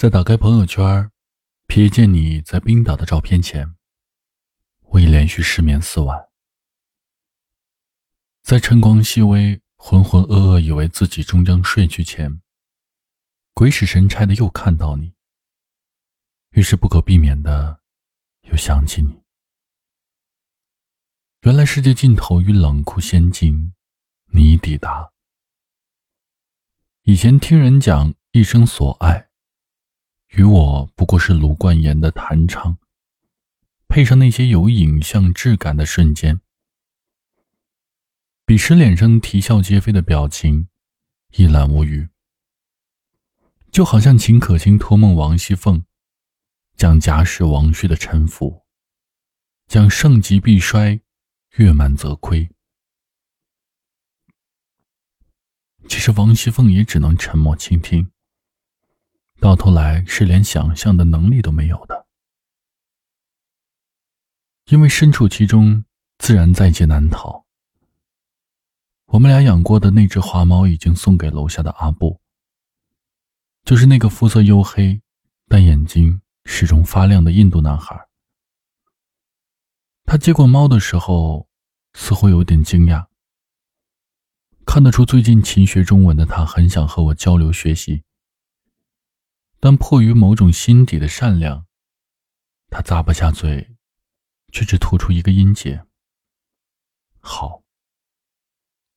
[0.00, 1.12] 在打开朋友圈，
[1.68, 3.76] 瞥见你在冰岛的照片前，
[4.80, 6.30] 我已连续失眠四晚。
[8.40, 12.40] 在晨光熹微、浑浑噩噩，以为自己终将睡去前，
[13.52, 15.12] 鬼使神差的又看到你，
[16.52, 17.82] 于是不可避免的
[18.44, 19.20] 又想起你。
[21.42, 23.74] 原来世界尽头与冷酷仙境，
[24.32, 25.12] 你已抵达。
[27.02, 29.26] 以前听人讲一生所爱。
[30.30, 32.78] 与我不过是卢冠言的弹唱，
[33.88, 36.40] 配上那些有影像质感的瞬间，
[38.44, 40.68] 彼时脸上啼笑皆非的表情，
[41.32, 42.08] 一览无余。
[43.72, 45.84] 就好像秦可卿托梦王熙凤，
[46.76, 48.64] 讲假使王旭的臣服，
[49.66, 51.00] 讲盛极必衰，
[51.56, 52.50] 月满则亏。
[55.88, 58.12] 其实王熙凤也只能沉默倾听。
[59.40, 62.06] 到头来是连想象的能力都没有的，
[64.66, 65.82] 因为身处其中，
[66.18, 67.46] 自然在劫难逃。
[69.06, 72.20] 我们俩养过的那只花猫已经送给楼下的阿布，
[73.64, 75.00] 就是那个肤色黝黑，
[75.48, 78.08] 但眼睛始终发亮的印度男孩。
[80.04, 81.48] 他接过猫的时候，
[81.94, 83.06] 似乎有点惊讶，
[84.66, 88.02] 看得出最近勤学中文的他很想和我交流学习。
[89.60, 91.66] 但迫于某种心底的善良，
[92.70, 93.76] 他咂巴下嘴，
[94.50, 95.84] 却只吐出一个音节。
[97.20, 97.62] 好。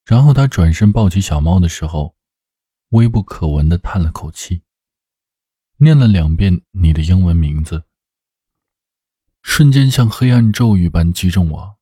[0.06, 2.16] 然后他转身抱起小猫的时候，
[2.90, 4.64] 微不可闻的叹了口气，
[5.78, 7.86] 念了两遍你的英文名字，
[9.42, 11.78] 瞬间像黑暗咒语般击中我，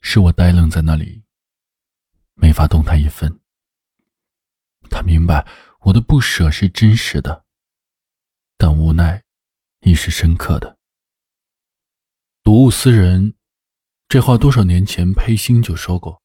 [0.00, 1.24] 使我呆愣在那里，
[2.34, 3.40] 没法动弹一分。
[4.90, 5.46] 他明白
[5.80, 7.45] 我的不舍是真实的。
[8.56, 9.22] 但无奈，
[9.80, 10.78] 亦是深刻的。
[12.42, 13.34] 睹物思人，
[14.08, 16.22] 这话多少年前裴星就说过。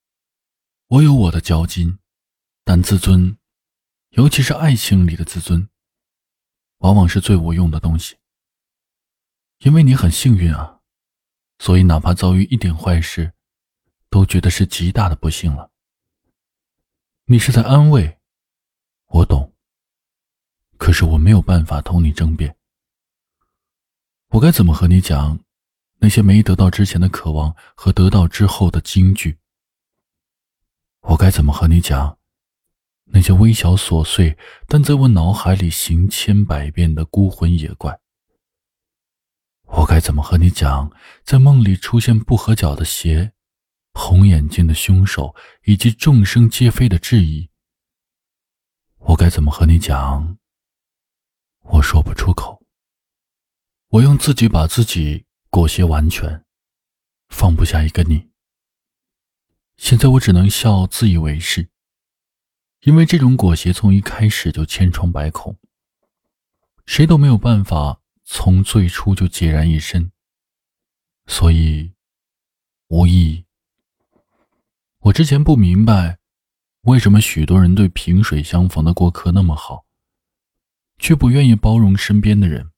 [0.88, 1.98] 我有我的骄矜，
[2.64, 3.38] 但自尊，
[4.10, 5.70] 尤其是爱情里的自尊，
[6.80, 8.18] 往往是最无用的东西。
[9.60, 10.82] 因为你很幸运啊，
[11.60, 13.34] 所以哪怕遭遇一点坏事，
[14.10, 15.72] 都觉得是极大的不幸了。
[17.26, 18.20] 你是在安慰，
[19.08, 19.51] 我懂。
[20.82, 22.56] 可是我没有办法同你争辩。
[24.30, 25.40] 我该怎么和你讲
[26.00, 29.38] 那些没得到之前的渴望和得到之后的惊惧？
[31.02, 32.18] 我该怎么和你讲
[33.06, 34.36] 那些微小琐碎
[34.68, 38.00] 但在我脑海里行千百遍的孤魂野怪？
[39.66, 40.92] 我该怎么和你讲
[41.24, 43.34] 在梦里出现不合脚的鞋、
[43.94, 47.52] 红眼睛的凶手以及众生皆非的质疑？
[48.98, 50.40] 我该怎么和你讲？
[51.62, 52.62] 我说不出口。
[53.90, 56.46] 我用自己把自己裹挟完全，
[57.30, 58.30] 放不下一个你。
[59.78, 61.70] 现在我只能笑，自以为是。
[62.82, 65.58] 因为这种裹挟从一开始就千疮百孔，
[66.86, 70.12] 谁都没有办法从最初就孑然一身。
[71.28, 71.94] 所以，
[72.88, 73.46] 无意义。
[75.00, 76.18] 我之前不明白，
[76.82, 79.86] 为什么许多人对萍水相逢的过客那么好。
[81.02, 82.70] 却不愿意包容身边的人。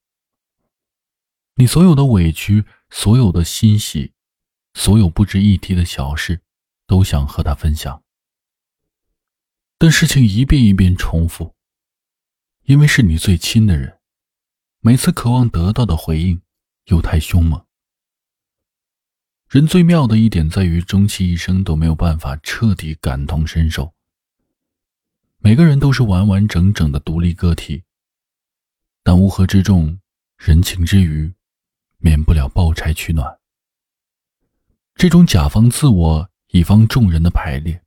[1.56, 4.14] 你所有的委屈，所有的欣喜，
[4.74, 6.42] 所有不值一提的小事，
[6.88, 8.02] 都想和他分享。
[9.78, 11.54] 但事情一遍一遍重复，
[12.64, 14.00] 因为是你最亲的人，
[14.80, 16.42] 每次渴望得到的回应
[16.86, 17.66] 又太凶猛。
[19.50, 23.94] 人最妙的一点在于，终其一生都没有办法彻底感同身受。
[25.40, 27.84] 每个人都是完完整整的独立个体。
[29.06, 30.00] 但乌合之众，
[30.38, 31.34] 人情之余，
[31.98, 33.38] 免不了抱柴取暖。
[34.96, 37.84] 这种甲方自我、乙方众人的排列，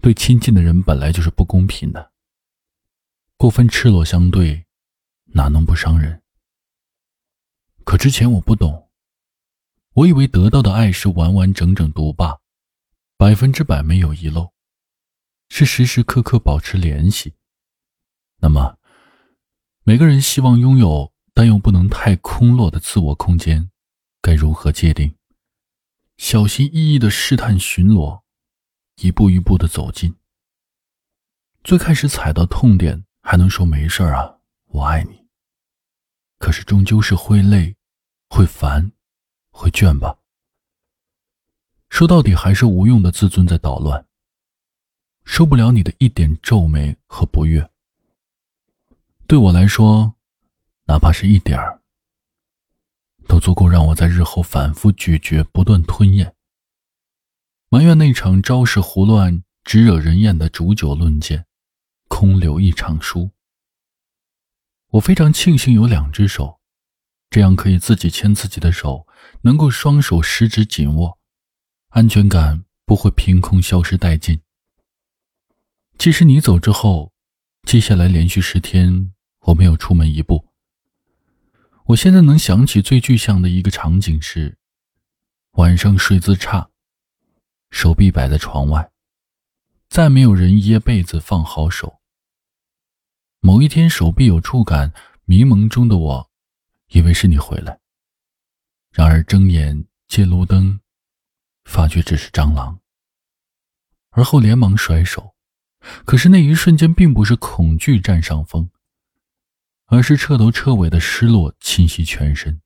[0.00, 2.12] 对亲近的人本来就是不公平的。
[3.36, 4.64] 过分赤裸相对，
[5.26, 6.22] 哪能不伤人？
[7.84, 8.88] 可之前我不懂，
[9.92, 12.38] 我以为得到的爱是完完整整独霸，
[13.18, 14.54] 百分之百没有遗漏，
[15.50, 17.34] 是时时刻刻保持联系。
[18.38, 18.78] 那么。
[19.88, 23.70] 每个人希望拥有，但又不能太空落的自我空间，
[24.20, 25.14] 该如何界定？
[26.16, 28.22] 小心翼翼的试探、巡逻，
[28.96, 30.16] 一步一步的走近。
[31.62, 34.38] 最开始踩到痛点，还能说没事啊，
[34.70, 35.24] 我爱你。
[36.40, 37.76] 可是终究是会累，
[38.28, 38.90] 会烦，
[39.52, 40.18] 会倦吧。
[41.90, 44.04] 说到底，还是无用的自尊在捣乱。
[45.24, 47.70] 受不了你的一点皱眉和不悦。
[49.28, 50.14] 对我来说，
[50.86, 51.82] 哪怕是一点儿，
[53.26, 56.32] 都足够让我在日后反复咀嚼、不断吞咽，
[57.68, 61.44] 埋怨那场招式胡乱、只惹人厌的煮酒论剑，
[62.06, 63.32] 空留一场书。
[64.90, 66.60] 我非常庆幸有两只手，
[67.28, 69.08] 这样可以自己牵自己的手，
[69.40, 71.18] 能够双手十指紧握，
[71.88, 74.40] 安全感不会凭空消失殆尽。
[75.98, 77.12] 其实你走之后，
[77.64, 79.12] 接下来连续十天
[79.46, 80.46] 我没有出门一步。
[81.86, 84.58] 我现在能想起最具象的一个场景是：
[85.52, 86.68] 晚上睡姿差，
[87.70, 88.90] 手臂摆在床外，
[89.88, 92.00] 再没有人掖被子放好手。
[93.40, 94.92] 某一天手臂有触感，
[95.24, 96.30] 迷蒙中的我，
[96.88, 97.78] 以为是你回来。
[98.90, 100.80] 然而睁眼借路灯，
[101.64, 102.80] 发觉只是蟑螂。
[104.10, 105.34] 而后连忙甩手。
[106.04, 108.68] 可是那一瞬间，并不是恐惧占上风，
[109.86, 112.60] 而是彻头彻尾的失落侵袭全身。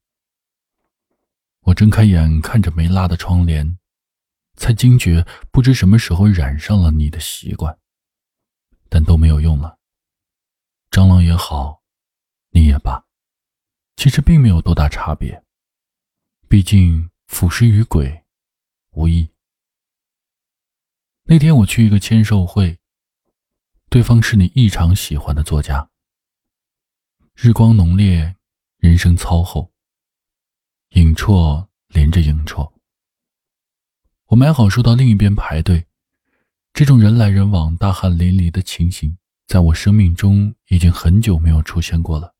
[1.60, 3.78] 我睁开眼，看着没拉的窗帘，
[4.56, 7.78] 才惊觉不知什么时候染上了你的习惯。
[8.88, 9.78] 但都没有用了。
[10.90, 11.82] 蟑螂也好，
[12.50, 13.04] 你也罢，
[13.96, 15.44] 其实并没有多大差别。
[16.48, 18.24] 毕竟腐尸与鬼
[18.92, 19.30] 无异。
[21.24, 22.78] 那天我去一个签售会。
[23.88, 25.89] 对方是你异常喜欢的作家。
[27.42, 28.36] 日光浓烈，
[28.76, 29.72] 人声糙厚，
[30.90, 32.70] 影绰连着影绰。
[34.26, 35.86] 我买好书到另一边排队，
[36.74, 39.16] 这种人来人往、大汗淋漓的情形，
[39.46, 42.34] 在我生命中已经很久没有出现过了。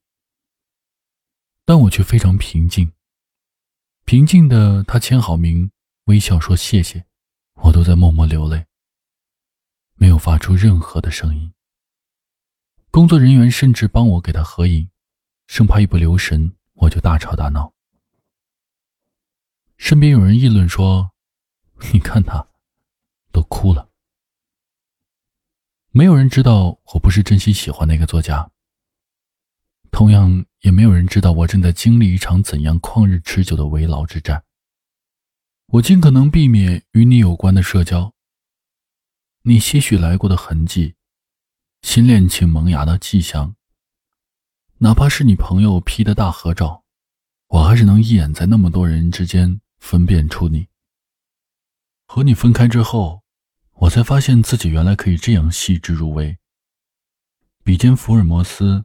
[1.65, 2.93] 但我却非常平静。
[4.05, 5.71] 平静的他签好名，
[6.05, 7.07] 微笑说谢谢，
[7.55, 8.67] 我都在默默流泪。
[9.95, 11.55] 没有发出任何的声音。
[12.93, 14.91] 工作人员甚至帮我给他合影，
[15.47, 17.73] 生怕一不留神我就大吵大闹。
[19.77, 21.13] 身边有人议论说
[21.93, 22.49] ：“你看他，
[23.31, 23.89] 都哭了。”
[25.93, 28.51] 没有人知道我不是真心喜欢那个作家。
[29.93, 34.45] 同样，也没有人知道我正在经历一场怎样旷日持久的围牢之战。
[35.67, 38.13] 我尽可能避免与你有关的社交。
[39.43, 40.97] 你些许来过的痕迹，
[41.83, 43.57] 新恋情萌芽的迹象。
[44.79, 46.85] 哪怕是你朋友 P 的大合照，
[47.49, 50.69] 我还是能一眼在那么多人之间分辨出你。
[52.07, 53.23] 和你分开之后，
[53.75, 56.39] 我才发现自己原来可以这样细致入微。
[57.65, 58.85] 比肩福尔摩斯，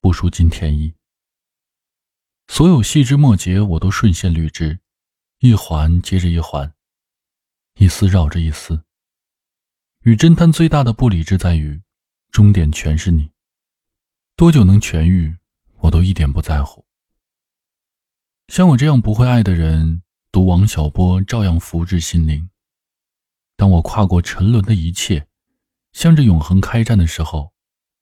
[0.00, 0.94] 不输金田一。
[2.48, 4.80] 所有细枝末节，我都顺线捋直，
[5.38, 6.74] 一环接着一环，
[7.76, 8.84] 一丝绕着一丝。
[10.02, 11.80] 与侦探最大的不理智在于，
[12.32, 13.30] 终点全是你。
[14.36, 15.36] 多久能痊愈，
[15.80, 16.86] 我都一点不在乎。
[18.48, 20.02] 像我这样不会爱的人，
[20.32, 22.48] 读王小波照样福至心灵。
[23.54, 25.28] 当我跨过沉沦的一切，
[25.92, 27.52] 向着永恒开战的时候，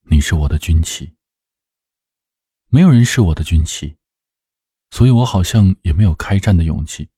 [0.03, 1.17] 你是我的军旗。
[2.69, 3.97] 没有人是我的军旗，
[4.93, 7.11] 所以我好像也没有开战的勇气。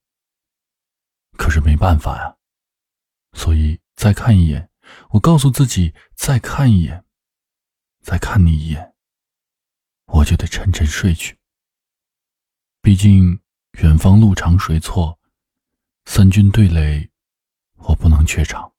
[1.37, 2.39] 可是没办法呀，
[3.35, 4.72] 所以再看一眼。
[5.11, 7.05] 我告诉自己，再看一眼，
[8.01, 8.95] 再看你一眼，
[10.07, 11.39] 我就得沉沉睡去。
[12.81, 13.41] 毕竟
[13.83, 15.21] 远方路长水错，
[16.07, 17.11] 三军对垒，
[17.77, 18.72] 我不能怯场。